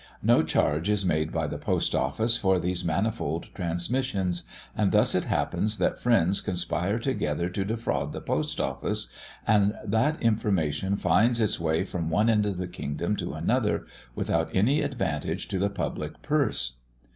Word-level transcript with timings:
No 0.23 0.41
charge 0.41 0.89
is 0.89 1.05
made 1.05 1.31
by 1.31 1.45
the 1.45 1.59
Post 1.59 1.93
Office 1.93 2.35
for 2.35 2.57
these 2.57 2.83
manifold 2.83 3.53
transmissions; 3.53 4.45
and 4.75 4.91
thus 4.91 5.13
it 5.13 5.25
happens 5.25 5.77
that 5.77 5.99
friends 5.99 6.41
conspire 6.41 6.97
together 6.97 7.49
to 7.49 7.63
defraud 7.63 8.11
the 8.11 8.19
Post 8.19 8.59
Office, 8.59 9.11
and 9.45 9.75
that 9.85 10.19
information 10.19 10.97
finds 10.97 11.39
its 11.39 11.59
way 11.59 11.83
from 11.83 12.09
one 12.09 12.31
end 12.31 12.47
of 12.47 12.57
the 12.57 12.67
kingdom 12.67 13.15
to 13.17 13.33
another 13.35 13.85
without 14.15 14.49
any 14.55 14.81
advantage 14.81 15.47
to 15.49 15.59
the 15.59 15.69
public 15.69 16.19
purse. 16.23 16.79